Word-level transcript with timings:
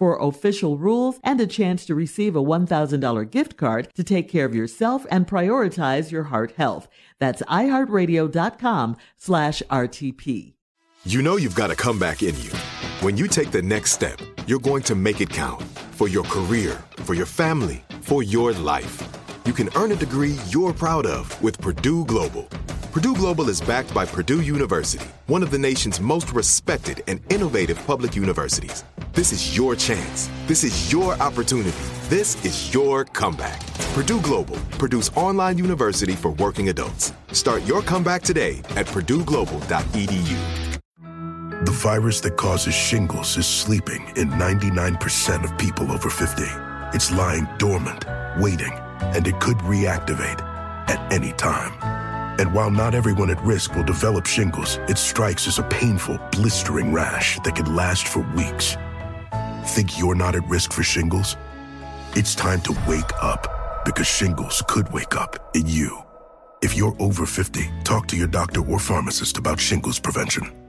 for 0.00 0.18
official 0.18 0.78
rules 0.78 1.20
and 1.22 1.38
a 1.42 1.46
chance 1.46 1.84
to 1.84 1.94
receive 1.94 2.34
a 2.34 2.42
$1,000 2.42 3.30
gift 3.30 3.58
card 3.58 3.86
to 3.94 4.02
take 4.02 4.30
care 4.30 4.46
of 4.46 4.54
yourself 4.54 5.04
and 5.10 5.26
prioritize 5.26 6.10
your 6.10 6.24
heart 6.24 6.52
health. 6.56 6.88
That's 7.18 7.42
iHeartRadio.com 7.42 8.96
slash 9.18 9.62
RTP. 9.70 10.54
You 11.04 11.22
know 11.22 11.36
you've 11.36 11.54
got 11.54 11.70
a 11.70 11.76
comeback 11.76 12.22
in 12.22 12.34
you. 12.40 12.50
When 13.00 13.18
you 13.18 13.28
take 13.28 13.50
the 13.50 13.60
next 13.60 13.92
step, 13.92 14.18
you're 14.46 14.58
going 14.70 14.82
to 14.84 14.94
make 14.94 15.20
it 15.20 15.28
count 15.28 15.62
for 15.92 16.08
your 16.08 16.24
career, 16.24 16.82
for 17.04 17.12
your 17.14 17.26
family, 17.26 17.84
for 18.00 18.22
your 18.22 18.52
life. 18.54 19.06
You 19.44 19.52
can 19.52 19.68
earn 19.76 19.92
a 19.92 19.96
degree 19.96 20.36
you're 20.48 20.72
proud 20.72 21.04
of 21.04 21.24
with 21.42 21.60
Purdue 21.60 22.06
Global. 22.06 22.44
Purdue 22.92 23.14
Global 23.14 23.50
is 23.50 23.60
backed 23.60 23.92
by 23.92 24.06
Purdue 24.06 24.40
University, 24.40 25.06
one 25.26 25.42
of 25.42 25.50
the 25.50 25.58
nation's 25.58 26.00
most 26.00 26.32
respected 26.32 27.02
and 27.06 27.20
innovative 27.30 27.78
public 27.86 28.16
universities. 28.16 28.82
This 29.12 29.32
is 29.32 29.56
your 29.56 29.74
chance. 29.74 30.30
This 30.46 30.62
is 30.62 30.92
your 30.92 31.14
opportunity. 31.14 31.76
This 32.08 32.44
is 32.44 32.72
your 32.72 33.04
comeback. 33.04 33.60
Purdue 33.92 34.20
Global, 34.20 34.56
Purdue's 34.78 35.10
online 35.16 35.58
university 35.58 36.12
for 36.12 36.30
working 36.34 36.68
adults. 36.68 37.12
Start 37.32 37.64
your 37.66 37.82
comeback 37.82 38.22
today 38.22 38.58
at 38.76 38.86
purdueglobal.edu. 38.86 40.78
The 41.64 41.72
virus 41.72 42.20
that 42.20 42.36
causes 42.36 42.72
shingles 42.72 43.36
is 43.36 43.48
sleeping 43.48 44.06
in 44.14 44.30
99% 44.30 45.42
of 45.42 45.58
people 45.58 45.90
over 45.90 46.08
50. 46.08 46.44
It's 46.94 47.10
lying 47.10 47.48
dormant, 47.58 48.04
waiting, 48.38 48.72
and 49.00 49.26
it 49.26 49.40
could 49.40 49.58
reactivate 49.58 50.40
at 50.88 51.12
any 51.12 51.32
time. 51.32 51.72
And 52.38 52.54
while 52.54 52.70
not 52.70 52.94
everyone 52.94 53.30
at 53.30 53.42
risk 53.42 53.74
will 53.74 53.82
develop 53.82 54.26
shingles, 54.26 54.78
it 54.88 54.98
strikes 54.98 55.48
as 55.48 55.58
a 55.58 55.64
painful, 55.64 56.20
blistering 56.30 56.92
rash 56.92 57.40
that 57.40 57.56
can 57.56 57.74
last 57.74 58.06
for 58.06 58.20
weeks. 58.36 58.76
Think 59.70 60.00
you're 60.00 60.16
not 60.16 60.34
at 60.34 60.46
risk 60.48 60.72
for 60.72 60.82
shingles? 60.82 61.36
It's 62.16 62.34
time 62.34 62.60
to 62.62 62.76
wake 62.88 63.12
up 63.22 63.84
because 63.84 64.08
shingles 64.08 64.64
could 64.66 64.92
wake 64.92 65.14
up 65.14 65.36
in 65.54 65.68
you. 65.68 65.96
If 66.60 66.76
you're 66.76 66.96
over 66.98 67.24
50, 67.24 67.70
talk 67.84 68.08
to 68.08 68.16
your 68.16 68.26
doctor 68.26 68.66
or 68.66 68.80
pharmacist 68.80 69.38
about 69.38 69.60
shingles 69.60 70.00
prevention. 70.00 70.59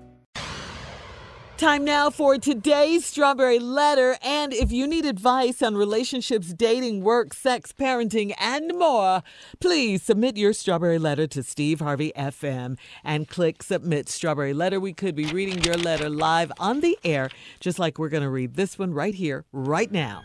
Time 1.62 1.86
now 1.86 2.10
for 2.10 2.40
today's 2.40 3.06
Strawberry 3.06 3.60
Letter. 3.60 4.18
And 4.24 4.52
if 4.52 4.72
you 4.72 4.88
need 4.88 5.06
advice 5.06 5.62
on 5.62 5.78
relationships, 5.78 6.56
dating, 6.56 7.04
work, 7.04 7.36
sex, 7.36 7.72
parenting, 7.72 8.34
and 8.40 8.76
more, 8.80 9.22
please 9.60 10.02
submit 10.02 10.38
your 10.38 10.54
Strawberry 10.54 10.98
Letter 10.98 11.28
to 11.28 11.44
Steve 11.44 11.80
Harvey 11.80 12.12
FM 12.18 12.80
and 13.04 13.28
click 13.28 13.62
Submit 13.62 14.10
Strawberry 14.10 14.56
Letter. 14.56 14.80
We 14.80 14.92
could 14.92 15.14
be 15.14 15.26
reading 15.26 15.62
your 15.62 15.78
letter 15.78 16.10
live 16.10 16.52
on 16.58 16.80
the 16.80 16.98
air, 17.04 17.30
just 17.60 17.78
like 17.78 18.00
we're 18.00 18.10
going 18.10 18.24
to 18.24 18.30
read 18.32 18.56
this 18.56 18.80
one 18.80 18.92
right 18.92 19.14
here, 19.14 19.46
right 19.52 19.92
now. 19.92 20.24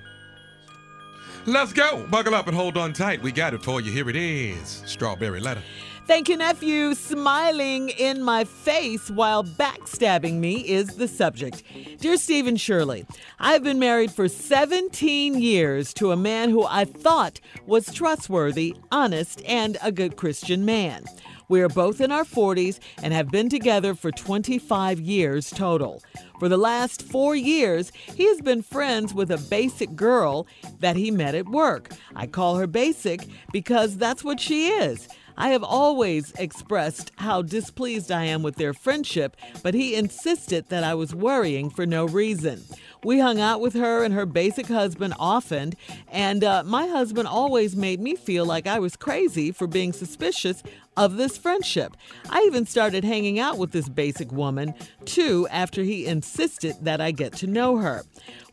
Let's 1.45 1.75
go. 1.75 2.07
Buckle 2.11 2.35
up 2.35 2.47
and 2.47 2.57
hold 2.57 2.79
on 2.79 2.95
tight. 2.95 3.21
We 3.23 3.31
got 3.31 3.53
it 3.53 3.63
for 3.63 3.83
you. 3.83 3.93
Here 3.93 4.09
it 4.09 4.17
is 4.17 4.83
Strawberry 4.87 5.41
Letter. 5.41 5.63
Thank 6.07 6.29
you, 6.29 6.37
nephew. 6.37 6.95
Smiling 6.95 7.89
in 7.89 8.23
my 8.23 8.45
face 8.45 9.11
while 9.11 9.43
backstabbing 9.43 10.35
me 10.35 10.61
is 10.61 10.95
the 10.95 11.09
subject. 11.09 11.65
Dear 11.99 12.17
Stephen 12.17 12.55
Shirley, 12.55 13.05
I've 13.41 13.65
been 13.65 13.81
married 13.81 14.13
for 14.13 14.29
17 14.29 15.41
years 15.41 15.93
to 15.95 16.13
a 16.13 16.17
man 16.17 16.51
who 16.51 16.65
I 16.65 16.85
thought 16.85 17.41
was 17.67 17.93
trustworthy, 17.93 18.77
honest, 18.93 19.43
and 19.47 19.79
a 19.83 19.91
good 19.91 20.15
Christian 20.15 20.65
man. 20.65 21.07
We 21.49 21.61
are 21.61 21.69
both 21.69 22.01
in 22.01 22.13
our 22.13 22.25
40s 22.25 22.79
and 23.03 23.13
have 23.13 23.33
been 23.33 23.49
together 23.49 23.93
for 23.97 24.13
25 24.13 25.01
years 25.01 25.51
total. 25.51 26.05
For 26.39 26.49
the 26.49 26.57
last 26.57 27.03
four 27.03 27.35
years, 27.35 27.91
he 28.15 28.27
has 28.29 28.41
been 28.41 28.63
friends 28.63 29.13
with 29.13 29.33
a 29.33 29.39
basic 29.39 29.97
girl 29.97 30.47
that 30.79 30.95
he 30.95 31.11
met 31.11 31.35
at 31.35 31.49
work. 31.49 31.91
I 32.15 32.29
call 32.29 32.57
her 32.57 32.69
basic 32.69 33.27
because 33.53 33.97
that's 33.97 34.23
what 34.23 34.39
she 34.39 34.69
is. 34.69 35.09
I 35.39 35.51
have 35.51 35.63
always 35.63 36.33
expressed 36.33 37.13
how 37.17 37.43
displeased 37.43 38.11
I 38.11 38.25
am 38.25 38.43
with 38.43 38.57
their 38.57 38.73
friendship, 38.73 39.37
but 39.63 39.75
he 39.75 39.95
insisted 39.95 40.69
that 40.69 40.85
I 40.85 40.95
was 40.95 41.15
worrying 41.15 41.69
for 41.69 41.85
no 41.85 42.07
reason. 42.07 42.63
We 43.05 43.21
hung 43.21 43.41
out 43.41 43.61
with 43.61 43.75
her 43.75 44.03
and 44.03 44.15
her 44.15 44.27
basic 44.27 44.67
husband 44.67 45.15
often, 45.19 45.75
and 46.09 46.43
uh, 46.43 46.65
my 46.65 46.87
husband 46.87 47.29
always 47.29 47.77
made 47.77 48.01
me 48.01 48.17
feel 48.17 48.47
like 48.47 48.67
I 48.67 48.79
was 48.79 48.97
crazy 48.97 49.53
for 49.53 49.67
being 49.67 49.93
suspicious 49.93 50.63
of 50.97 51.17
this 51.17 51.37
friendship. 51.37 51.97
I 52.31 52.43
even 52.47 52.65
started 52.65 53.05
hanging 53.05 53.39
out 53.39 53.59
with 53.59 53.73
this 53.73 53.89
basic 53.89 54.33
woman, 54.33 54.75
too, 55.05 55.47
after 55.51 55.83
he 55.83 56.07
insisted 56.07 56.77
that 56.81 57.01
I 57.01 57.11
get 57.11 57.35
to 57.35 57.47
know 57.47 57.77
her. 57.77 58.03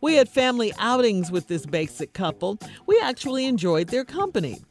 We 0.02 0.16
had 0.16 0.28
family 0.28 0.74
outings 0.78 1.32
with 1.32 1.48
this 1.48 1.66
basic 1.66 2.14
couple. 2.14 2.60
We 2.86 3.00
actually 3.02 3.46
enjoyed 3.46 3.88
their 3.88 4.06
company. 4.06 4.62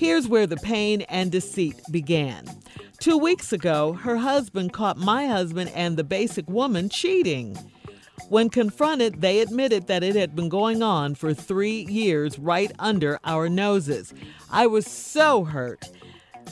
Here's 0.00 0.26
where 0.26 0.46
the 0.46 0.56
pain 0.56 1.02
and 1.02 1.30
deceit 1.30 1.78
began. 1.90 2.46
Two 3.00 3.18
weeks 3.18 3.52
ago, 3.52 3.92
her 3.92 4.16
husband 4.16 4.72
caught 4.72 4.96
my 4.96 5.26
husband 5.26 5.70
and 5.74 5.98
the 5.98 6.04
basic 6.04 6.48
woman 6.48 6.88
cheating. 6.88 7.54
When 8.30 8.48
confronted, 8.48 9.20
they 9.20 9.40
admitted 9.40 9.88
that 9.88 10.02
it 10.02 10.16
had 10.16 10.34
been 10.34 10.48
going 10.48 10.82
on 10.82 11.16
for 11.16 11.34
three 11.34 11.84
years 11.84 12.38
right 12.38 12.72
under 12.78 13.20
our 13.24 13.50
noses. 13.50 14.14
I 14.50 14.68
was 14.68 14.86
so 14.86 15.44
hurt. 15.44 15.90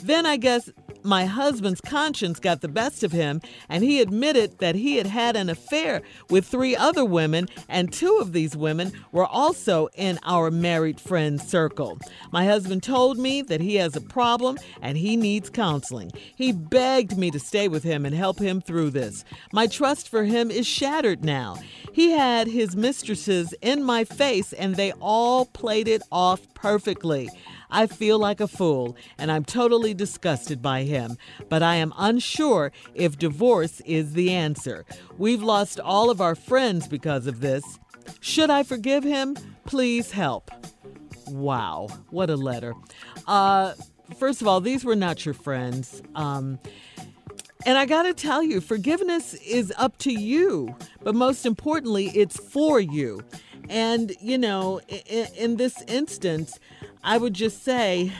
Then 0.03 0.27
I 0.27 0.37
guess 0.37 0.69
my 1.03 1.25
husband's 1.25 1.81
conscience 1.81 2.39
got 2.39 2.61
the 2.61 2.67
best 2.67 3.03
of 3.03 3.11
him, 3.11 3.41
and 3.67 3.83
he 3.83 4.01
admitted 4.01 4.59
that 4.59 4.75
he 4.75 4.97
had 4.97 5.07
had 5.07 5.35
an 5.35 5.49
affair 5.49 6.01
with 6.29 6.45
three 6.45 6.75
other 6.75 7.05
women, 7.05 7.47
and 7.67 7.91
two 7.91 8.17
of 8.21 8.33
these 8.33 8.55
women 8.55 8.91
were 9.11 9.25
also 9.25 9.87
in 9.95 10.19
our 10.23 10.51
married 10.51 10.99
friend 10.99 11.41
circle. 11.41 11.99
My 12.31 12.45
husband 12.45 12.83
told 12.83 13.17
me 13.17 13.41
that 13.43 13.61
he 13.61 13.75
has 13.75 13.95
a 13.95 14.01
problem 14.01 14.57
and 14.81 14.97
he 14.97 15.15
needs 15.15 15.49
counseling. 15.49 16.11
He 16.35 16.51
begged 16.51 17.17
me 17.17 17.31
to 17.31 17.39
stay 17.39 17.67
with 17.67 17.83
him 17.83 18.05
and 18.05 18.15
help 18.15 18.39
him 18.39 18.61
through 18.61 18.91
this. 18.91 19.23
My 19.51 19.67
trust 19.67 20.09
for 20.09 20.23
him 20.23 20.51
is 20.51 20.67
shattered 20.67 21.23
now. 21.23 21.57
He 21.93 22.11
had 22.11 22.47
his 22.47 22.75
mistresses 22.75 23.53
in 23.61 23.83
my 23.83 24.03
face, 24.03 24.53
and 24.53 24.75
they 24.75 24.91
all 24.93 25.45
played 25.45 25.87
it 25.87 26.01
off 26.11 26.41
perfectly. 26.53 27.29
I 27.69 27.87
feel 27.87 28.19
like 28.19 28.39
a 28.39 28.47
fool 28.47 28.95
and 29.17 29.31
I'm 29.31 29.45
totally 29.45 29.93
disgusted 29.93 30.61
by 30.61 30.83
him, 30.83 31.17
but 31.49 31.61
I 31.63 31.75
am 31.75 31.93
unsure 31.97 32.71
if 32.93 33.17
divorce 33.17 33.81
is 33.81 34.13
the 34.13 34.31
answer. 34.31 34.85
We've 35.17 35.43
lost 35.43 35.79
all 35.79 36.09
of 36.09 36.21
our 36.21 36.35
friends 36.35 36.87
because 36.87 37.27
of 37.27 37.41
this. 37.41 37.63
Should 38.19 38.49
I 38.49 38.63
forgive 38.63 39.03
him? 39.03 39.37
Please 39.65 40.11
help. 40.11 40.51
Wow, 41.27 41.89
what 42.09 42.29
a 42.29 42.35
letter. 42.35 42.73
Uh, 43.27 43.73
first 44.17 44.41
of 44.41 44.47
all, 44.47 44.61
these 44.61 44.83
were 44.83 44.95
not 44.95 45.25
your 45.25 45.35
friends. 45.35 46.01
Um, 46.15 46.59
and 47.65 47.77
I 47.77 47.85
got 47.85 48.03
to 48.03 48.13
tell 48.13 48.41
you, 48.41 48.61
forgiveness 48.61 49.33
is 49.33 49.73
up 49.77 49.97
to 49.99 50.11
you, 50.11 50.75
but 51.03 51.13
most 51.13 51.45
importantly, 51.45 52.07
it's 52.15 52.37
for 52.37 52.79
you. 52.79 53.21
And, 53.69 54.13
you 54.19 54.37
know, 54.37 54.81
in, 54.87 55.27
in 55.37 55.57
this 55.57 55.81
instance, 55.83 56.59
I 57.03 57.17
would 57.17 57.33
just 57.33 57.63
say, 57.63 58.11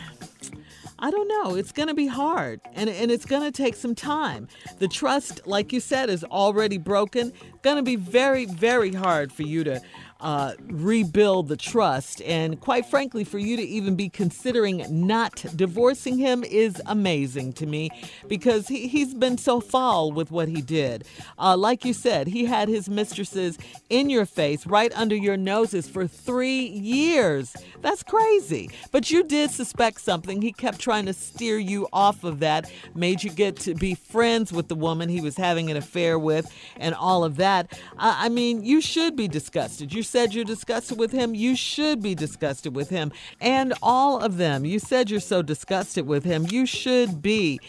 I 1.00 1.12
don't 1.12 1.28
know. 1.28 1.56
It's 1.56 1.72
going 1.72 1.88
to 1.88 1.94
be 1.94 2.07
hard 2.07 2.60
and, 2.74 2.90
and 2.90 3.10
it's 3.10 3.25
going 3.25 3.44
to 3.44 3.51
take 3.51 3.75
some 3.75 3.96
time. 3.96 4.48
The 4.80 4.88
trust, 4.88 5.48
like 5.48 5.72
you 5.72 5.80
said, 5.80 6.10
is 6.10 6.24
already 6.25 6.78
broken. 6.78 7.31
Going 7.62 7.78
to 7.78 7.84
be 7.84 7.96
very, 7.96 8.46
very 8.46 8.94
hard 8.94 9.31
for 9.31 9.44
you 9.44 9.63
to 9.63 9.81
uh, 10.19 10.54
rebuild 10.68 11.48
the 11.48 11.57
trust. 11.57 12.21
And 12.24 12.60
quite 12.60 12.86
frankly, 12.86 13.24
for 13.24 13.39
you 13.39 13.56
to 13.57 13.63
even 13.63 13.95
be 13.95 14.10
considering 14.10 14.86
not 14.89 15.45
divorcing 15.56 16.18
him 16.18 16.44
is 16.44 16.81
amazing 16.86 17.54
to 17.54 17.66
me 17.66 17.89
because 18.27 18.68
he, 18.68 18.88
he's 18.88 19.13
been 19.13 19.38
so 19.38 19.60
foul 19.60 20.12
with 20.12 20.31
what 20.31 20.48
he 20.50 20.62
did. 20.62 21.06
Uh, 21.38 21.56
like 21.56 21.86
you 21.86 21.94
said, 21.94 22.27
he 22.27 22.45
had 22.45 22.68
his 22.68 22.89
mistresses 22.89 23.57
in 23.89 24.10
your 24.10 24.25
face, 24.25 24.66
right 24.66 24.92
under 24.95 25.16
your 25.16 25.38
noses 25.38 25.88
for 25.88 26.06
three 26.06 26.66
years. 26.66 27.56
That's 27.81 28.04
crazy. 28.04 28.69
But 28.92 29.10
you 29.10 29.24
did 29.24 29.51
suspect 29.51 30.01
something. 30.01 30.42
He 30.42 30.51
kept 30.51 30.80
trying 30.80 31.06
to 31.06 31.13
steer 31.13 31.57
you 31.57 31.88
off 31.94 32.24
of 32.24 32.39
that, 32.39 32.71
made 32.94 33.24
you 33.24 33.30
get 33.30 33.56
to 33.57 33.74
be 33.74 33.95
friends 33.95 34.51
with 34.51 34.68
the 34.68 34.75
woman 34.75 35.07
he 35.10 35.21
was 35.21 35.38
having 35.38 35.71
an 35.71 35.77
affair 35.77 36.19
with, 36.19 36.51
and 36.77 36.94
all 36.95 37.24
of 37.24 37.38
that. 37.38 37.80
I, 37.98 38.25
I 38.25 38.30
mean, 38.30 38.63
you 38.63 38.81
should 38.81 39.16
be 39.16 39.27
disgusted. 39.27 39.94
You 39.94 40.04
said 40.10 40.34
you're 40.34 40.44
disgusted 40.44 40.98
with 40.98 41.12
him, 41.12 41.36
you 41.36 41.56
should 41.56 42.02
be 42.02 42.16
disgusted 42.16 42.76
with 42.76 42.90
him. 42.90 43.12
And 43.40 43.74
all 43.82 44.20
of 44.20 44.38
them, 44.38 44.66
you 44.66 44.80
said 44.80 45.10
you're 45.10 45.20
so 45.20 45.42
disgusted 45.42 46.08
with 46.08 46.24
him, 46.24 46.48
you 46.50 46.66
should 46.66 47.22
be. 47.22 47.60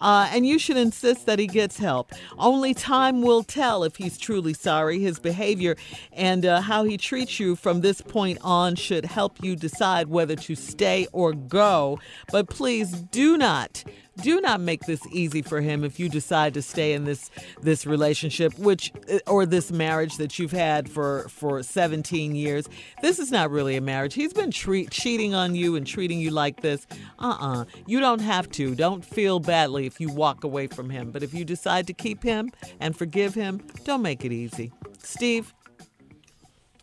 Uh, 0.00 0.28
and 0.30 0.46
you 0.46 0.58
should 0.58 0.76
insist 0.76 1.24
that 1.26 1.38
he 1.38 1.46
gets 1.46 1.78
help. 1.78 2.12
Only 2.38 2.74
time 2.74 3.22
will 3.22 3.42
tell 3.42 3.82
if 3.82 3.96
he's 3.96 4.18
truly 4.18 4.52
sorry. 4.52 4.98
His 4.98 5.18
behavior 5.18 5.76
and 6.12 6.44
uh, 6.44 6.60
how 6.60 6.84
he 6.84 6.98
treats 6.98 7.40
you 7.40 7.56
from 7.56 7.80
this 7.80 8.02
point 8.02 8.38
on 8.42 8.74
should 8.74 9.06
help 9.06 9.42
you 9.42 9.56
decide 9.56 10.08
whether 10.08 10.36
to 10.36 10.54
stay 10.54 11.06
or 11.12 11.32
go. 11.32 11.98
But 12.30 12.48
please 12.48 12.90
do 12.90 13.38
not 13.38 13.84
do 14.22 14.40
not 14.40 14.60
make 14.60 14.82
this 14.82 15.00
easy 15.10 15.42
for 15.42 15.60
him 15.60 15.84
if 15.84 15.98
you 15.98 16.08
decide 16.08 16.54
to 16.54 16.62
stay 16.62 16.92
in 16.92 17.04
this 17.04 17.30
this 17.62 17.86
relationship 17.86 18.58
which 18.58 18.92
uh, 19.12 19.18
or 19.26 19.46
this 19.46 19.70
marriage 19.70 20.16
that 20.16 20.38
you've 20.38 20.52
had 20.52 20.88
for 20.88 21.28
for 21.28 21.62
17 21.62 22.34
years. 22.34 22.68
This 23.02 23.18
is 23.18 23.30
not 23.30 23.50
really 23.50 23.76
a 23.76 23.80
marriage. 23.80 24.14
He's 24.14 24.32
been 24.32 24.50
treat, 24.50 24.90
cheating 24.90 25.34
on 25.34 25.54
you 25.54 25.76
and 25.76 25.86
treating 25.86 26.20
you 26.20 26.30
like 26.30 26.62
this. 26.62 26.86
Uh-uh. 27.18 27.64
You 27.86 28.00
don't 28.00 28.20
have 28.20 28.50
to. 28.52 28.74
Don't 28.74 29.04
feel 29.04 29.40
badly 29.40 29.86
if 29.86 30.00
you 30.00 30.10
walk 30.10 30.44
away 30.44 30.66
from 30.66 30.90
him. 30.90 31.10
But 31.10 31.22
if 31.22 31.34
you 31.34 31.44
decide 31.44 31.86
to 31.86 31.92
keep 31.92 32.22
him 32.22 32.50
and 32.80 32.96
forgive 32.96 33.34
him 33.34 33.60
don't 33.84 34.02
make 34.02 34.24
it 34.24 34.32
easy. 34.32 34.72
Steve? 34.98 35.54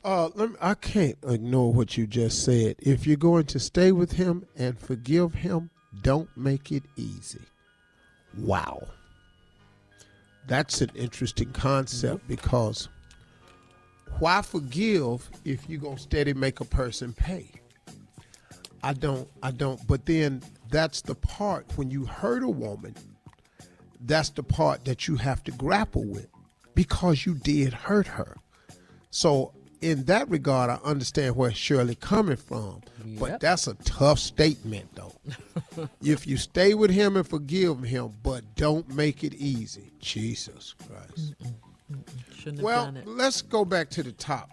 Uh, 0.03 0.29
me, 0.35 0.47
I 0.59 0.73
can't 0.73 1.17
ignore 1.25 1.71
what 1.71 1.97
you 1.97 2.07
just 2.07 2.43
said. 2.43 2.75
If 2.79 3.07
you're 3.07 3.15
going 3.17 3.45
to 3.45 3.59
stay 3.59 3.91
with 3.91 4.13
him 4.13 4.45
and 4.55 4.77
forgive 4.77 5.33
him, 5.33 5.69
don't 6.01 6.29
make 6.35 6.71
it 6.71 6.83
easy. 6.95 7.41
Wow. 8.37 8.87
That's 10.47 10.81
an 10.81 10.91
interesting 10.95 11.51
concept 11.53 12.23
mm-hmm. 12.23 12.27
because 12.27 12.89
why 14.19 14.41
forgive 14.41 15.29
if 15.45 15.67
you're 15.69 15.79
going 15.79 15.97
to 15.97 16.01
steady 16.01 16.33
make 16.33 16.59
a 16.59 16.65
person 16.65 17.13
pay? 17.13 17.49
I 18.83 18.93
don't, 18.93 19.29
I 19.41 19.51
don't, 19.51 19.85
but 19.87 20.05
then 20.05 20.41
that's 20.69 21.01
the 21.01 21.15
part 21.15 21.65
when 21.77 21.89
you 21.89 22.05
hurt 22.05 22.43
a 22.43 22.49
woman, 22.49 22.95
that's 24.01 24.29
the 24.29 24.43
part 24.43 24.83
that 24.85 25.07
you 25.07 25.15
have 25.15 25.43
to 25.45 25.51
grapple 25.51 26.03
with 26.03 26.27
because 26.75 27.25
you 27.25 27.35
did 27.35 27.73
hurt 27.73 28.07
her. 28.07 28.35
So 29.09 29.53
in 29.83 30.03
that 30.05 30.29
regard, 30.29 30.69
I 30.69 30.79
understand 30.83 31.35
where 31.35 31.51
Shirley 31.51 31.95
coming 31.95 32.37
from. 32.37 32.81
Yep. 33.05 33.19
But 33.19 33.39
that's 33.39 33.67
a 33.67 33.75
tough 33.75 34.17
statement, 34.17 34.89
though. 34.95 35.13
if 36.01 36.27
you 36.27 36.37
stay 36.37 36.73
with 36.73 36.91
him 36.91 37.17
and 37.17 37.27
forgive 37.27 37.83
him, 37.83 38.11
but 38.23 38.43
don't 38.55 38.87
make 38.89 39.23
it 39.23 39.33
easy, 39.35 39.91
Jesus 39.99 40.75
Christ. 40.87 41.35
Well, 42.61 42.93
let's 43.05 43.41
go 43.41 43.65
back 43.65 43.89
to 43.91 44.03
the 44.03 44.11
top. 44.11 44.49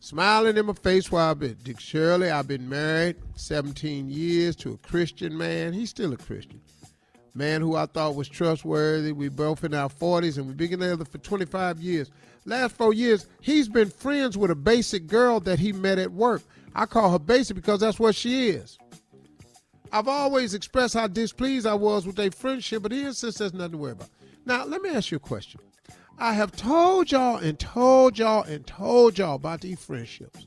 Smiling 0.00 0.56
in 0.56 0.66
my 0.66 0.72
face 0.72 1.12
while 1.12 1.30
I've 1.30 1.38
been 1.38 1.56
Dick 1.62 1.80
Shirley. 1.80 2.30
I've 2.30 2.48
been 2.48 2.68
married 2.68 3.16
17 3.36 4.08
years 4.08 4.56
to 4.56 4.72
a 4.72 4.78
Christian 4.78 5.36
man. 5.36 5.72
He's 5.72 5.90
still 5.90 6.12
a 6.12 6.16
Christian 6.16 6.60
man 7.34 7.60
who 7.60 7.76
I 7.76 7.86
thought 7.86 8.14
was 8.14 8.28
trustworthy. 8.28 9.12
We 9.12 9.28
both 9.28 9.64
in 9.64 9.74
our 9.74 9.88
40s 9.88 10.38
and 10.38 10.46
we've 10.46 10.56
been 10.56 10.70
together 10.70 11.04
for 11.04 11.18
25 11.18 11.80
years. 11.80 12.10
Last 12.44 12.76
four 12.76 12.94
years, 12.94 13.26
he's 13.40 13.68
been 13.68 13.90
friends 13.90 14.38
with 14.38 14.50
a 14.50 14.54
basic 14.54 15.06
girl 15.06 15.40
that 15.40 15.58
he 15.58 15.72
met 15.72 15.98
at 15.98 16.12
work. 16.12 16.42
I 16.74 16.86
call 16.86 17.10
her 17.10 17.18
basic 17.18 17.56
because 17.56 17.80
that's 17.80 17.98
what 17.98 18.14
she 18.14 18.48
is. 18.48 18.78
I've 19.92 20.08
always 20.08 20.54
expressed 20.54 20.94
how 20.94 21.06
displeased 21.06 21.66
I 21.66 21.74
was 21.74 22.06
with 22.06 22.16
their 22.16 22.30
friendship, 22.30 22.82
but 22.82 22.92
he 22.92 23.02
insists 23.02 23.38
there's 23.38 23.54
nothing 23.54 23.72
to 23.72 23.78
worry 23.78 23.92
about. 23.92 24.10
Now, 24.44 24.64
let 24.64 24.82
me 24.82 24.90
ask 24.90 25.10
you 25.10 25.16
a 25.16 25.20
question. 25.20 25.60
I 26.18 26.32
have 26.32 26.52
told 26.52 27.12
y'all 27.12 27.36
and 27.36 27.58
told 27.58 28.18
y'all 28.18 28.42
and 28.42 28.66
told 28.66 29.18
y'all 29.18 29.36
about 29.36 29.60
these 29.60 29.78
friendships. 29.78 30.46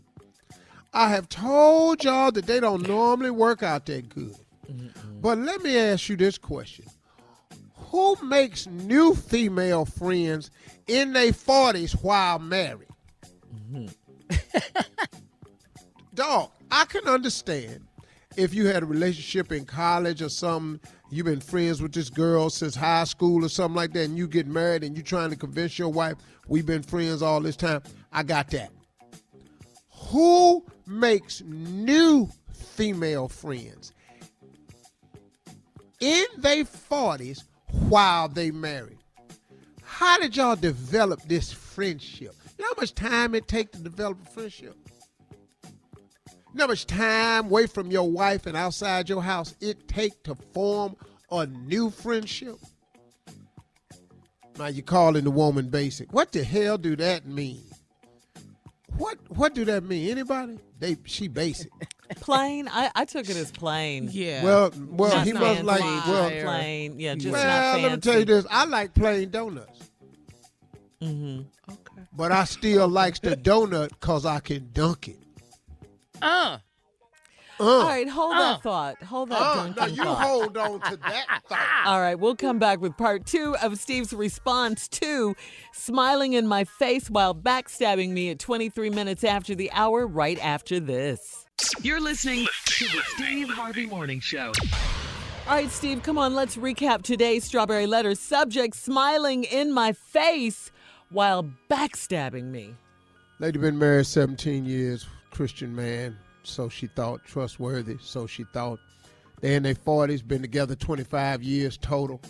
I 0.94 1.10
have 1.10 1.30
told 1.30 2.04
y'all 2.04 2.32
that 2.34 2.46
they 2.46 2.60
don't 2.60 2.88
normally 2.88 3.32
work 3.32 3.64
out 3.64 3.86
that 3.86 4.10
good. 4.10 4.36
Mm-hmm. 4.70 5.22
But 5.22 5.38
let 5.38 5.62
me 5.62 5.78
ask 5.78 6.10
you 6.10 6.18
this 6.18 6.38
question 6.38 6.86
Who 7.76 8.18
makes 8.24 8.68
new 8.68 9.16
female 9.16 9.86
friends 9.86 10.52
in 10.88 11.14
their 11.14 11.32
40s 11.32 11.94
while 12.04 12.40
married? 12.40 12.90
Mm-hmm. 13.56 13.88
Dog, 16.14 16.52
I 16.70 16.86
can 16.86 17.08
understand 17.08 17.86
if 18.38 18.54
you 18.54 18.68
had 18.68 18.84
a 18.84 18.86
relationship 18.86 19.52
in 19.52 19.66
college 19.66 20.22
or 20.22 20.30
something, 20.30 20.80
you've 21.10 21.26
been 21.26 21.42
friends 21.42 21.82
with 21.82 21.94
this 21.94 22.10
girl 22.10 22.50
since 22.50 22.76
high 22.76 23.04
school 23.04 23.44
or 23.46 23.50
something 23.50 23.76
like 23.76 23.94
that, 23.94 24.06
and 24.06 24.18
you 24.18 24.28
get 24.28 24.48
married 24.48 24.84
and 24.84 24.96
you're 24.96 25.04
trying 25.04 25.30
to 25.30 25.36
convince 25.36 25.78
your 25.78 25.90
wife, 25.90 26.16
we've 26.48 26.66
been 26.66 26.84
friends 26.84 27.22
all 27.22 27.42
this 27.42 27.56
time. 27.56 27.82
I 28.12 28.24
got 28.24 28.50
that. 28.52 28.72
Who 30.10 30.66
makes 30.88 31.42
new 31.46 32.30
female 32.54 33.28
friends 33.28 33.94
in 36.02 36.26
their 36.38 36.64
40s 36.64 37.44
while 37.88 38.28
they 38.28 38.52
married. 38.52 38.98
How 39.84 40.20
did 40.20 40.36
y'all 40.36 40.56
develop 40.56 41.22
this 41.24 41.54
friendship? 41.54 42.36
You 42.58 42.64
know 42.64 42.70
how 42.76 42.82
much 42.82 42.96
time 42.96 43.36
it 43.36 43.48
takes 43.48 43.78
to 43.78 43.84
develop 43.84 44.18
a 44.26 44.30
friendship? 44.30 44.76
You 46.54 46.58
know 46.58 46.64
how 46.66 46.68
much 46.68 46.86
time 46.86 47.46
away 47.46 47.68
from 47.68 47.92
your 47.92 48.10
wife 48.10 48.46
and 48.46 48.58
outside 48.58 49.08
your 49.08 49.24
house 49.24 49.56
it 49.62 49.88
take 49.88 50.22
to 50.24 50.36
form 50.54 50.98
a 51.32 51.46
new 51.46 51.90
friendship? 51.90 52.58
Now 54.60 54.68
you're 54.68 54.84
calling 54.84 55.24
the 55.24 55.32
woman 55.32 55.70
basic. 55.70 56.12
What 56.12 56.34
the 56.34 56.44
hell 56.44 56.78
do 56.78 56.98
that 56.98 57.26
mean? 57.26 57.64
What 58.98 59.18
what 59.30 59.56
do 59.56 59.64
that 59.66 59.86
mean? 59.86 60.10
Anybody? 60.10 60.60
They 60.78 60.98
she 61.06 61.30
basic. 61.30 61.72
plain. 62.18 62.68
I, 62.70 62.92
I 62.96 63.06
took 63.06 63.30
it 63.30 63.38
as 63.38 63.50
plain. 63.50 64.10
Yeah. 64.12 64.44
Well, 64.44 64.74
well, 64.90 65.24
he 65.24 65.32
must 65.32 65.64
like 65.64 65.80
well 65.80 66.30
plain. 66.44 67.00
Yeah, 67.00 67.16
just 67.16 67.32
well. 67.32 67.80
let 67.80 67.92
me 67.94 67.98
tell 68.00 68.20
you 68.20 68.26
this. 68.26 68.46
I 68.50 68.66
like 68.66 68.94
plain 68.94 69.30
donuts. 69.30 69.90
Mm-hmm. 71.02 71.44
Okay. 71.72 72.08
But 72.14 72.34
I 72.34 72.44
still 72.44 72.90
likes 72.90 73.20
the 73.20 73.38
donut 73.38 73.90
because 73.90 74.26
I 74.26 74.42
can 74.42 74.70
dunk 74.74 75.08
it. 75.08 75.18
Uh. 76.22 76.58
Uh, 77.60 77.64
All 77.64 77.84
right, 77.84 78.10
hold 78.10 78.34
uh, 78.36 78.40
that 78.54 78.64
thought. 78.64 79.04
Hold 79.04 79.30
that 79.30 79.40
uh, 79.40 79.68
Now 79.78 79.86
you 79.86 80.04
thought. 80.04 80.22
hold 80.24 80.58
on 80.58 80.80
to 80.82 80.98
that 80.98 81.42
thought. 81.48 81.84
All 81.86 82.00
right, 82.02 82.16
we'll 82.18 82.36
come 82.36 82.58
back 82.58 82.80
with 82.82 82.98
part 82.98 83.28
two 83.28 83.56
of 83.62 83.78
Steve's 83.78 84.14
response 84.14 84.88
to 84.88 85.36
smiling 85.72 86.34
in 86.34 86.48
my 86.48 86.64
face 86.64 87.08
while 87.10 87.36
backstabbing 87.36 88.10
me 88.10 88.32
at 88.32 88.40
23 88.40 88.90
minutes 88.90 89.24
after 89.24 89.54
the 89.54 89.72
hour, 89.74 90.08
right 90.08 90.44
after 90.44 90.80
this. 90.80 91.46
You're 91.84 92.02
listening 92.02 92.48
to 92.66 92.86
the 92.86 93.02
Steve 93.16 93.50
Harvey 93.50 93.86
Morning 93.86 94.20
Show. 94.20 94.54
All 95.48 95.56
right, 95.56 95.70
Steve, 95.70 96.02
come 96.02 96.18
on, 96.18 96.34
let's 96.34 96.58
recap 96.58 97.04
today's 97.04 97.44
Strawberry 97.44 97.86
Letter. 97.86 98.16
Subject 98.16 98.76
smiling 98.76 99.44
in 99.44 99.72
my 99.72 99.92
face 99.94 100.72
while 101.12 101.48
backstabbing 101.70 102.46
me. 102.46 102.76
Lady 103.40 103.60
been 103.60 103.78
married 103.78 104.08
17 104.08 104.66
years, 104.66 105.06
Christian 105.32 105.76
man, 105.76 106.18
so 106.44 106.70
she 106.70 106.88
thought 106.88 107.24
trustworthy, 107.26 107.98
so 108.00 108.28
she 108.28 108.44
thought. 108.54 108.80
They 109.40 109.56
in 109.56 109.64
their 109.64 109.74
40s, 109.74 110.28
been 110.28 110.42
together 110.42 110.76
25 110.76 111.42
years 111.42 111.78
total. 111.78 112.22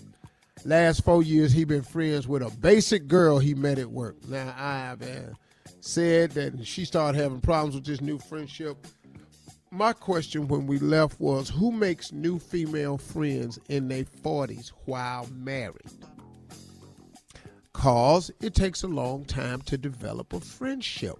Last 0.64 1.04
four 1.04 1.24
years, 1.24 1.52
he 1.52 1.66
been 1.66 1.82
friends 1.82 2.28
with 2.28 2.42
a 2.42 2.50
basic 2.60 3.08
girl 3.08 3.40
he 3.40 3.54
met 3.54 3.80
at 3.80 3.92
work. 3.92 4.16
Now, 4.30 4.54
I, 4.58 4.96
man, 5.04 5.36
said 5.82 6.32
that 6.32 6.66
she 6.66 6.86
started 6.86 7.20
having 7.20 7.42
problems 7.42 7.76
with 7.76 7.86
this 7.86 8.00
new 8.00 8.20
friendship. 8.20 8.78
My 9.72 9.94
question 9.94 10.48
when 10.48 10.68
we 10.68 10.80
left 10.80 11.20
was 11.20 11.50
who 11.50 11.72
makes 11.72 12.12
new 12.12 12.40
female 12.40 12.98
friends 12.98 13.58
in 13.70 13.88
their 13.88 14.04
40s 14.04 14.72
while 14.86 15.28
married? 15.34 15.90
Cause 17.74 18.30
it 18.42 18.54
takes 18.54 18.84
a 18.84 18.88
long 18.88 19.26
time 19.26 19.62
to 19.64 19.78
develop 19.78 20.34
a 20.34 20.40
friendship. 20.40 21.18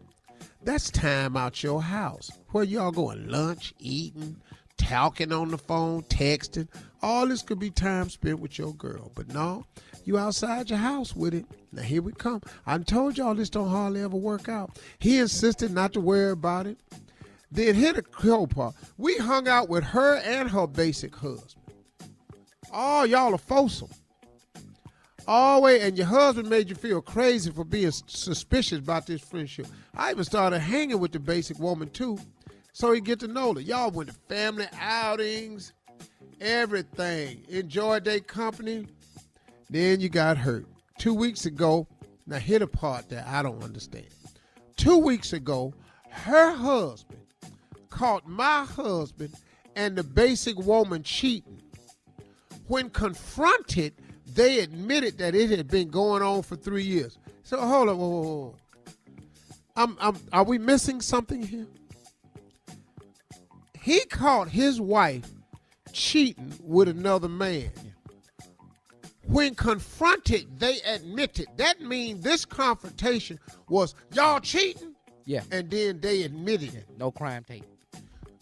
That's 0.64 0.92
time 0.92 1.36
out 1.36 1.64
your 1.64 1.82
house. 1.82 2.30
Where 2.50 2.64
y'all 2.64 2.92
going 2.92 3.28
lunch, 3.30 3.74
eating, 3.80 4.38
talking 4.78 5.32
on 5.32 5.50
the 5.50 5.58
phone, 5.58 6.04
texting. 6.04 6.68
All 7.02 7.28
this 7.28 7.42
could 7.42 7.58
be 7.58 7.72
time 7.72 8.10
spent 8.10 8.40
with 8.40 8.60
your 8.60 8.74
girl. 8.76 9.12
But 9.16 9.34
no, 9.34 9.66
you 10.04 10.20
outside 10.20 10.70
your 10.70 10.78
house 10.78 11.16
with 11.16 11.34
it. 11.34 11.46
Now 11.72 11.82
here 11.82 12.04
we 12.04 12.12
come. 12.12 12.42
I 12.68 12.78
told 12.78 13.18
y'all 13.18 13.34
this 13.34 13.50
don't 13.50 13.70
hardly 13.70 14.04
ever 14.04 14.18
work 14.18 14.50
out. 14.50 14.78
He 15.00 15.18
insisted 15.18 15.74
not 15.74 15.94
to 15.94 16.00
worry 16.00 16.32
about 16.32 16.68
it. 16.68 16.78
Then 17.52 17.74
hit 17.74 17.98
a 17.98 18.04
cool 18.04 18.46
part. 18.46 18.76
We 18.98 19.18
hung 19.18 19.48
out 19.48 19.68
with 19.68 19.84
her 19.84 20.18
and 20.18 20.50
her 20.50 20.68
basic 20.68 21.16
husband. 21.16 21.56
Oh, 22.72 23.04
y'all 23.04 23.34
are 23.34 23.40
foursome. 23.40 23.90
All 25.28 25.62
way, 25.62 25.82
and 25.82 25.98
your 25.98 26.08
husband 26.08 26.50
made 26.50 26.70
you 26.70 26.76
feel 26.76 27.02
crazy 27.02 27.52
for 27.52 27.64
being 27.64 27.92
suspicious 27.92 28.80
about 28.80 29.06
this 29.06 29.22
friendship. 29.22 29.68
I 29.96 30.12
even 30.12 30.24
started 30.24 30.60
hanging 30.60 31.00
with 31.00 31.12
the 31.12 31.20
basic 31.20 31.60
woman 31.60 31.90
too, 31.90 32.18
so 32.74 32.92
he 32.92 33.02
get 33.02 33.20
to 33.20 33.28
know 33.28 33.54
her. 33.54 33.62
Y'all 33.62 33.92
went 33.92 34.10
to 34.10 34.16
family 34.28 34.68
outings, 34.80 35.74
everything. 36.40 37.46
Enjoyed 37.50 38.04
their 38.04 38.20
company. 38.20 38.88
Then 39.70 40.02
you 40.02 40.10
got 40.10 40.38
hurt. 40.38 40.66
Two 40.98 41.14
weeks 41.14 41.46
ago, 41.46 41.88
now 42.26 42.38
hit 42.38 42.62
a 42.62 42.68
part 42.68 43.10
that 43.10 43.28
I 43.28 43.42
don't 43.42 43.64
understand. 43.64 44.08
Two 44.76 44.98
weeks 44.98 45.34
ago, 45.34 45.74
her 46.10 46.52
husband 46.52 47.22
caught 47.90 48.28
my 48.28 48.66
husband 48.66 49.34
and 49.76 49.96
the 49.96 50.04
basic 50.04 50.58
woman 50.58 51.04
cheating. 51.04 51.62
When 52.68 52.90
confronted, 52.90 53.94
they 54.34 54.60
admitted 54.60 55.18
that 55.20 55.36
it 55.36 55.50
had 55.50 55.68
been 55.68 55.90
going 55.90 56.22
on 56.22 56.42
for 56.44 56.56
three 56.56 56.84
years. 56.84 57.18
So 57.44 57.60
hold 57.60 57.90
on, 57.90 57.98
whoa, 57.98 58.10
whoa, 58.10 58.22
whoa. 58.22 58.56
I'm, 59.76 59.98
I'm, 60.00 60.16
are 60.34 60.44
we 60.44 60.58
missing 60.58 61.02
something 61.02 61.42
here? 61.42 61.68
He 63.82 64.02
caught 64.06 64.50
his 64.50 64.80
wife 64.80 65.26
cheating 65.92 66.54
with 66.62 66.88
another 66.88 67.28
man. 67.30 67.72
When 69.28 69.56
confronted, 69.56 70.60
they 70.60 70.82
admitted. 70.82 71.48
That 71.58 71.82
means 71.82 72.22
this 72.22 72.44
confrontation 72.46 73.40
was 73.70 73.96
y'all 74.14 74.40
cheating, 74.40 74.94
Yeah. 75.26 75.44
and 75.52 75.70
then 75.72 76.00
they 76.02 76.24
admitted 76.24 76.76
it. 76.76 76.86
No 76.98 77.12
crime 77.12 77.44
tape. 77.46 77.64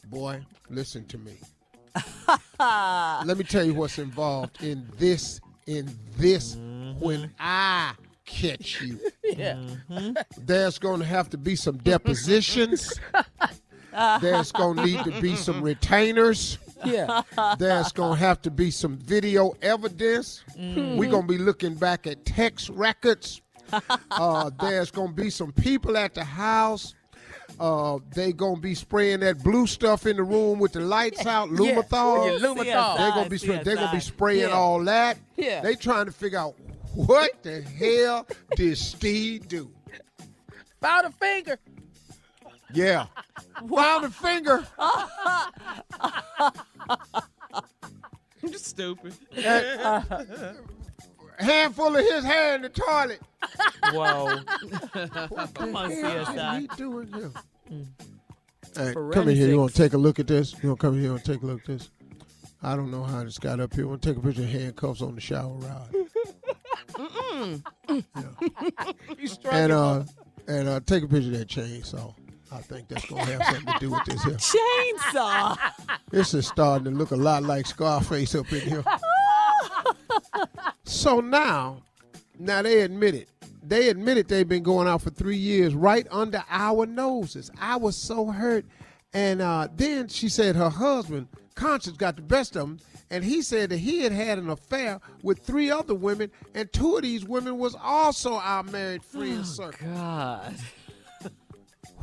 Boy, 0.08 0.42
listen 0.70 1.06
to 1.06 1.18
me. 1.20 1.38
Let 2.60 3.38
me 3.38 3.44
tell 3.44 3.64
you 3.64 3.76
what's 3.76 4.00
involved 4.00 4.64
in 4.64 4.88
this. 4.98 5.40
In 5.70 5.88
this, 6.18 6.56
mm-hmm. 6.56 7.00
when 7.00 7.32
I 7.40 7.94
catch 8.26 8.82
you, 8.82 9.00
Yeah. 9.24 9.54
Mm-hmm. 9.88 10.14
there's 10.40 10.80
going 10.80 11.00
to 11.00 11.06
have 11.06 11.30
to 11.30 11.38
be 11.38 11.56
some 11.56 11.78
depositions. 11.78 13.00
There's 14.22 14.52
going 14.52 14.78
to 14.78 14.86
need 14.86 15.04
to 15.04 15.22
be 15.22 15.36
some 15.36 15.62
retainers. 15.62 16.58
Yeah. 16.86 17.24
There's 17.58 17.92
going 17.92 18.18
to 18.18 18.20
have 18.20 18.42
to 18.44 18.52
be 18.52 18.72
some 18.72 18.98
video 18.98 19.54
evidence. 19.62 20.44
Mm-hmm. 20.58 20.98
We're 20.98 21.10
going 21.10 21.28
to 21.28 21.34
be 21.34 21.38
looking 21.40 21.76
back 21.76 22.08
at 22.08 22.26
text 22.26 22.70
records. 22.70 23.42
Uh, 24.10 24.50
there's 24.60 24.90
going 24.90 25.10
to 25.10 25.14
be 25.14 25.30
some 25.30 25.52
people 25.52 25.96
at 25.96 26.16
the 26.16 26.24
house. 26.24 26.96
Uh, 27.60 28.00
they 28.16 28.32
going 28.34 28.56
to 28.56 28.62
be 28.62 28.76
spraying 28.76 29.20
that 29.22 29.44
blue 29.44 29.68
stuff 29.68 30.06
in 30.06 30.16
the 30.18 30.24
room 30.24 30.60
with 30.60 30.72
the 30.74 30.80
lights 30.80 31.26
out, 31.26 31.50
Lumathol. 31.50 32.40
Yeah, 32.40 32.48
Lumathol. 32.48 32.98
They're 32.98 33.12
gonna 33.12 33.30
be 33.30 33.38
spray- 33.38 33.64
they're 33.64 33.76
gonna 33.76 33.92
be 33.92 34.00
spraying 34.00 34.42
Yeah. 34.50 34.56
all 34.56 34.84
that. 34.86 35.18
Yeah. 35.36 35.62
They 35.62 35.76
trying 35.76 36.06
to 36.06 36.12
figure 36.12 36.40
out 36.40 36.56
what 36.96 37.32
the 37.44 37.62
hell 37.62 38.26
did 38.56 38.78
Steve 38.78 39.48
do? 39.48 39.70
Found 40.82 41.08
a 41.08 41.12
finger. 41.12 41.60
Yeah. 42.74 43.08
Found 43.70 44.06
a 44.06 44.10
finger. 44.10 44.66
You're 48.42 48.54
stupid. 48.58 49.14
Handful 51.40 51.96
of 51.96 52.04
his 52.06 52.24
hair 52.24 52.56
in 52.56 52.62
the 52.62 52.70
toilet. 52.70 53.22
Whoa. 53.94 54.40
What 55.30 55.54
Come 55.54 55.76
on, 55.76 55.90
the 55.90 55.96
hell 55.96 56.26
CSI. 56.26 56.58
is 56.58 56.62
he 56.62 56.68
doing 56.78 57.14
here? 57.14 57.32
Hey, 58.76 58.94
come 58.94 59.28
in 59.30 59.36
here. 59.36 59.48
You 59.48 59.60
want 59.60 59.72
to 59.72 59.78
take 59.78 59.94
a 59.94 59.98
look 59.98 60.20
at 60.20 60.28
this? 60.28 60.54
You 60.62 60.70
want 60.70 60.80
to 60.82 60.88
come 60.88 60.96
in 60.96 61.02
here 61.02 61.12
and 61.12 61.24
take 61.24 61.42
a 61.42 61.46
look 61.46 61.62
at 61.62 61.68
this? 61.68 61.90
I 62.62 62.76
don't 62.76 62.92
know 62.92 63.04
how 63.04 63.24
this 63.24 63.38
got 63.38 63.60
up 63.60 63.74
here. 63.74 63.88
Want 63.88 64.02
to 64.02 64.10
take 64.10 64.18
a 64.18 64.22
picture 64.22 64.44
of 64.44 64.50
handcuffs 64.50 65.02
on 65.02 65.16
the 65.16 65.22
shower 65.22 65.54
rod? 65.54 65.96
He's 69.18 69.38
and 69.52 69.72
uh, 69.72 70.04
and 70.48 70.68
uh, 70.68 70.80
take 70.86 71.04
a 71.04 71.08
picture 71.08 71.32
of 71.32 71.38
that 71.38 71.48
chainsaw. 71.48 72.14
I 72.52 72.58
think 72.58 72.88
that's 72.88 73.06
gonna 73.06 73.24
have 73.26 73.44
something 73.46 73.74
to 73.74 73.80
do 73.80 73.92
with 73.92 74.06
this 74.06 74.24
here. 74.24 74.34
Chainsaw. 75.14 75.58
This 76.10 76.34
is 76.34 76.48
starting 76.48 76.86
to 76.86 76.92
look 76.92 77.12
a 77.12 77.16
lot 77.16 77.44
like 77.44 77.68
Scarface 77.68 78.34
up 78.34 78.52
in 78.52 78.62
here. 78.62 78.84
So 80.90 81.20
now, 81.20 81.84
now 82.38 82.62
they 82.62 82.82
admit 82.82 83.16
it. 83.16 83.30
They 83.62 83.90
admitted 83.90 84.28
they've 84.28 84.48
been 84.48 84.64
going 84.64 84.88
out 84.88 85.02
for 85.02 85.12
three 85.12 85.38
years 85.38 85.76
right 85.76 86.08
under 86.10 86.44
our 86.50 86.86
noses. 86.86 87.52
I 87.60 87.76
was 87.76 87.96
so 87.96 88.26
hurt. 88.28 88.66
And 89.14 89.42
uh, 89.42 89.68
then 89.76 90.08
she 90.08 90.30
said 90.30 90.56
her 90.56 90.70
husband, 90.70 91.28
conscience, 91.56 91.98
got 91.98 92.16
the 92.16 92.22
best 92.22 92.56
of 92.56 92.64
him. 92.64 92.80
And 93.12 93.24
he 93.24 93.42
said 93.42 93.70
that 93.72 93.78
he 93.78 94.02
had 94.02 94.12
had 94.12 94.38
an 94.38 94.50
affair 94.50 95.00
with 95.24 95.40
three 95.40 95.72
other 95.72 95.96
women, 95.96 96.32
and 96.54 96.72
two 96.72 96.96
of 96.96 97.02
these 97.02 97.26
women 97.26 97.58
was 97.58 97.76
also 97.82 98.34
our 98.34 98.64
married 98.64 99.04
friend 99.04 99.46
circle. 99.46 99.88
God. 99.88 100.56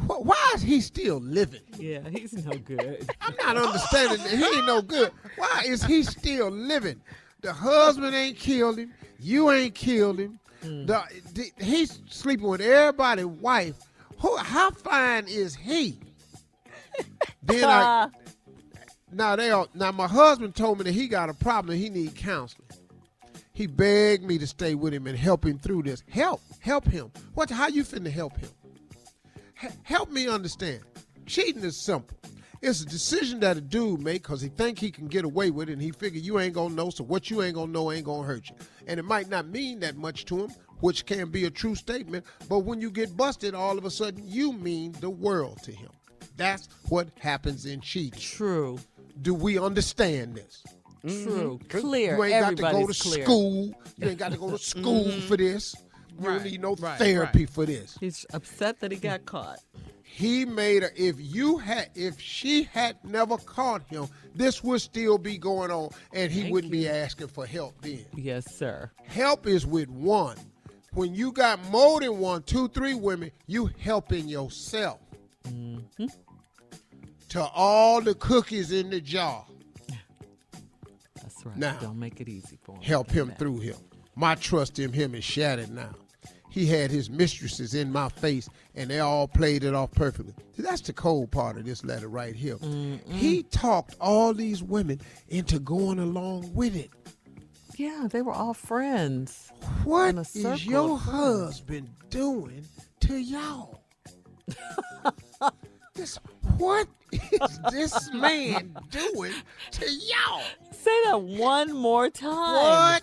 Why 0.06 0.52
is 0.54 0.62
he 0.62 0.80
still 0.80 1.18
living? 1.20 1.62
Yeah, 1.78 2.08
he's 2.08 2.44
no 2.44 2.58
good. 2.58 3.08
I'm 3.20 3.34
not 3.36 3.56
understanding 3.56 4.18
he 4.28 4.44
ain't 4.44 4.66
no 4.66 4.82
good. 4.82 5.10
Why 5.36 5.62
is 5.64 5.84
he 5.84 6.02
still 6.02 6.50
living? 6.50 7.00
The 7.40 7.52
husband 7.52 8.14
ain't 8.14 8.38
killed 8.38 8.78
him. 8.78 8.92
You 9.18 9.50
ain't 9.50 9.74
killed 9.74 10.18
him. 10.18 10.38
Hmm. 10.62 10.86
The, 10.86 11.02
the- 11.34 11.52
he's 11.64 12.00
sleeping 12.08 12.46
with 12.48 12.60
everybody's 12.60 13.26
wife. 13.26 13.76
Who? 14.18 14.36
How 14.36 14.70
fine 14.70 15.26
is 15.28 15.54
he? 15.54 16.00
then 17.42 17.64
I. 17.64 18.08
Now 19.12 19.36
they 19.36 19.50
all. 19.50 19.68
Now 19.74 19.92
my 19.92 20.06
husband 20.08 20.54
told 20.54 20.78
me 20.78 20.84
that 20.84 20.92
he 20.92 21.06
got 21.08 21.28
a 21.28 21.34
problem 21.34 21.72
and 21.74 21.80
he 21.82 21.90
need 21.90 22.14
counseling. 22.16 22.66
He 23.52 23.66
begged 23.66 24.24
me 24.24 24.36
to 24.38 24.46
stay 24.46 24.74
with 24.74 24.92
him 24.92 25.06
and 25.06 25.16
help 25.16 25.44
him 25.44 25.58
through 25.58 25.84
this. 25.84 26.02
Help, 26.10 26.40
help 26.60 26.86
him. 26.86 27.10
What? 27.34 27.48
How 27.50 27.68
you 27.68 27.84
finna 27.84 28.10
help 28.10 28.36
him? 28.36 28.50
H- 29.62 29.70
help 29.82 30.10
me 30.10 30.28
understand. 30.28 30.80
Cheating 31.24 31.64
is 31.64 31.76
simple. 31.82 32.16
It's 32.66 32.80
a 32.80 32.84
decision 32.84 33.38
that 33.40 33.56
a 33.56 33.60
dude 33.60 34.00
make 34.00 34.24
because 34.24 34.40
he 34.40 34.48
think 34.48 34.80
he 34.80 34.90
can 34.90 35.06
get 35.06 35.24
away 35.24 35.50
with 35.50 35.68
it, 35.68 35.74
and 35.74 35.80
he 35.80 35.92
figure 35.92 36.20
you 36.20 36.40
ain't 36.40 36.52
gonna 36.52 36.74
know, 36.74 36.90
so 36.90 37.04
what 37.04 37.30
you 37.30 37.42
ain't 37.42 37.54
gonna 37.54 37.70
know 37.70 37.92
ain't 37.92 38.04
gonna 38.04 38.26
hurt 38.26 38.48
you. 38.48 38.56
And 38.88 38.98
it 38.98 39.04
might 39.04 39.28
not 39.28 39.46
mean 39.46 39.78
that 39.80 39.96
much 39.96 40.24
to 40.24 40.44
him, 40.44 40.50
which 40.80 41.06
can 41.06 41.30
be 41.30 41.44
a 41.44 41.50
true 41.50 41.76
statement. 41.76 42.24
But 42.48 42.60
when 42.60 42.80
you 42.80 42.90
get 42.90 43.16
busted, 43.16 43.54
all 43.54 43.78
of 43.78 43.84
a 43.84 43.90
sudden 43.90 44.20
you 44.26 44.52
mean 44.52 44.96
the 44.98 45.08
world 45.08 45.62
to 45.62 45.70
him. 45.70 45.90
That's 46.36 46.68
what 46.88 47.08
happens 47.20 47.66
in 47.66 47.80
cheating. 47.82 48.18
True. 48.18 48.80
Do 49.22 49.32
we 49.32 49.60
understand 49.60 50.34
this? 50.34 50.64
True. 51.02 51.60
Mm-hmm. 51.62 51.78
Clear. 51.78 52.16
You 52.16 52.24
ain't 52.24 52.40
got 52.40 52.56
to 52.56 52.62
go 52.78 52.86
to 52.88 53.00
clear. 53.00 53.24
school. 53.24 53.74
You 53.96 54.08
ain't 54.08 54.18
got 54.18 54.32
to 54.32 54.38
go 54.38 54.50
to 54.50 54.58
school 54.74 55.04
for 55.04 55.36
mm-hmm. 55.36 55.36
this. 55.36 55.76
You 56.18 56.24
don't 56.24 56.44
need 56.44 56.60
no 56.62 56.74
right, 56.74 56.98
therapy 56.98 57.46
for 57.46 57.64
this. 57.64 57.96
He's 58.00 58.26
upset 58.32 58.80
that 58.80 58.90
he 58.90 58.98
got 58.98 59.24
caught. 59.24 59.60
He 60.16 60.46
made 60.46 60.82
her 60.82 60.90
if 60.96 61.16
you 61.18 61.58
had 61.58 61.90
if 61.94 62.18
she 62.18 62.62
had 62.62 62.96
never 63.04 63.36
caught 63.36 63.82
him 63.86 64.06
this 64.34 64.64
would 64.64 64.80
still 64.80 65.18
be 65.18 65.36
going 65.36 65.70
on 65.70 65.90
and 66.14 66.32
he 66.32 66.50
wouldn't 66.50 66.72
be 66.72 66.88
asking 66.88 67.28
for 67.28 67.44
help 67.44 67.74
then. 67.82 68.02
Yes, 68.14 68.46
sir. 68.56 68.90
help 69.04 69.46
is 69.46 69.66
with 69.66 69.90
one. 69.90 70.38
When 70.94 71.14
you 71.14 71.32
got 71.32 71.62
more 71.70 72.00
than 72.00 72.18
one 72.18 72.44
two 72.44 72.68
three 72.68 72.94
women 72.94 73.30
you 73.46 73.68
helping 73.78 74.26
yourself 74.26 75.00
mm-hmm. 75.46 76.06
to 77.28 77.44
all 77.54 78.00
the 78.00 78.14
cookies 78.14 78.72
in 78.72 78.88
the 78.88 79.02
jar. 79.02 79.44
That's 81.20 81.44
right. 81.44 81.58
Now, 81.58 81.78
Don't 81.78 81.98
make 81.98 82.22
it 82.22 82.28
easy 82.30 82.58
for 82.62 82.76
him. 82.76 82.80
help 82.80 83.10
him 83.10 83.34
through 83.38 83.58
him. 83.58 83.76
My 84.14 84.34
trust 84.34 84.78
in 84.78 84.94
him 84.94 85.14
is 85.14 85.24
shattered 85.24 85.70
now 85.70 85.94
he 86.56 86.64
had 86.66 86.90
his 86.90 87.10
mistresses 87.10 87.74
in 87.74 87.92
my 87.92 88.08
face 88.08 88.48
and 88.74 88.88
they 88.90 88.98
all 88.98 89.28
played 89.28 89.62
it 89.62 89.74
off 89.74 89.90
perfectly 89.92 90.32
See, 90.56 90.62
that's 90.62 90.80
the 90.80 90.92
cold 90.94 91.30
part 91.30 91.58
of 91.58 91.66
this 91.66 91.84
letter 91.84 92.08
right 92.08 92.34
here 92.34 92.56
he 93.10 93.42
talked 93.42 93.94
all 94.00 94.32
these 94.32 94.62
women 94.62 95.00
into 95.28 95.58
going 95.58 95.98
along 95.98 96.54
with 96.54 96.74
it 96.74 96.90
Yeah, 97.76 98.08
they 98.10 98.22
were 98.22 98.32
all 98.32 98.54
friends. 98.54 99.52
what 99.84 100.16
is 100.34 100.66
your 100.66 100.96
husband 100.98 101.90
doing 102.10 102.64
to 103.00 103.16
y'all 103.18 103.82
This, 105.94 106.18
what 106.58 106.88
is 107.10 107.60
this 107.72 108.12
man 108.12 108.76
doing 108.90 109.32
to 109.70 109.86
y'all? 109.90 110.42
Say 110.70 110.90
that 111.04 111.22
one 111.22 111.72
more 111.72 112.10
time. 112.10 112.52
What 112.92 113.02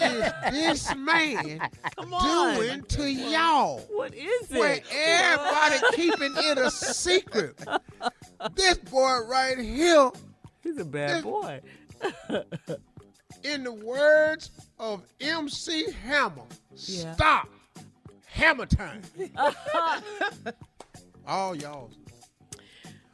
is 0.00 0.32
this 0.52 0.94
man 0.96 1.60
doing 2.22 2.82
to 2.84 3.10
y'all? 3.10 3.80
What 3.90 4.14
is 4.14 4.48
Where 4.50 4.74
it? 4.74 4.84
everybody 4.92 5.76
keeping 5.96 6.32
it 6.36 6.58
a 6.58 6.70
secret. 6.70 7.58
This 8.54 8.78
boy 8.78 9.20
right 9.26 9.58
here, 9.58 10.10
He's 10.62 10.78
a 10.78 10.84
bad 10.84 11.22
boy. 11.24 11.60
in 13.42 13.64
the 13.64 13.72
words 13.72 14.50
of 14.78 15.02
MC 15.20 15.90
Hammer, 16.06 16.42
Yeah. 16.76 17.14
stop. 17.14 17.48
Hammer 18.26 18.66
time. 18.66 19.02
All 21.26 21.54
y'all. 21.54 21.90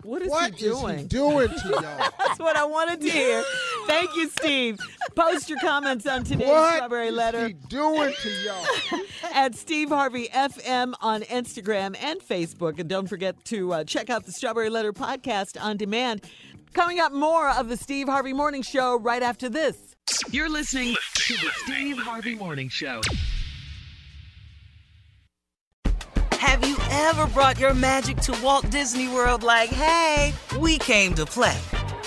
What 0.02 0.22
is 0.22 0.30
What 0.30 0.54
he 0.54 0.66
is 0.66 0.78
doing? 0.80 0.98
he 1.00 1.04
doing 1.04 1.48
to 1.48 1.68
y'all? 1.68 2.10
That's 2.18 2.38
what 2.38 2.56
I 2.56 2.64
wanted 2.64 3.02
to 3.02 3.10
hear. 3.10 3.44
Thank 3.90 4.14
you, 4.14 4.28
Steve. 4.28 4.78
Post 5.16 5.50
your 5.50 5.58
comments 5.58 6.06
on 6.06 6.22
today's 6.22 6.46
what 6.46 6.76
Strawberry 6.76 7.08
is 7.08 7.14
Letter 7.14 7.48
he 7.48 7.54
doing 7.54 8.12
to 8.22 8.30
y'all? 8.30 9.00
at 9.34 9.56
Steve 9.56 9.88
Harvey 9.88 10.28
FM 10.28 10.94
on 11.00 11.22
Instagram 11.22 11.96
and 12.00 12.20
Facebook. 12.20 12.78
And 12.78 12.88
don't 12.88 13.08
forget 13.08 13.44
to 13.46 13.72
uh, 13.72 13.84
check 13.84 14.08
out 14.08 14.24
the 14.24 14.30
Strawberry 14.32 14.70
Letter 14.70 14.92
podcast 14.92 15.60
on 15.60 15.76
demand. 15.76 16.24
Coming 16.72 17.00
up, 17.00 17.12
more 17.12 17.50
of 17.50 17.68
the 17.68 17.76
Steve 17.76 18.06
Harvey 18.06 18.32
Morning 18.32 18.62
Show 18.62 18.96
right 19.00 19.22
after 19.22 19.48
this. 19.48 19.96
You're 20.30 20.48
listening 20.48 20.94
to 21.14 21.34
the 21.34 21.50
Steve 21.64 21.98
Harvey 21.98 22.36
Morning 22.36 22.68
Show. 22.68 23.00
Have 26.38 26.64
you 26.64 26.76
ever 26.90 27.26
brought 27.26 27.58
your 27.58 27.74
magic 27.74 28.18
to 28.18 28.38
Walt 28.40 28.70
Disney 28.70 29.08
World 29.08 29.42
like, 29.42 29.70
hey, 29.70 30.32
we 30.60 30.78
came 30.78 31.14
to 31.14 31.26
play? 31.26 31.58